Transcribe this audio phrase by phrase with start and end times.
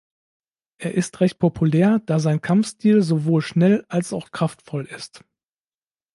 [0.79, 5.23] Er ist recht populär, da sein Kampfstil sowohl schnell als auch kraftvoll ist.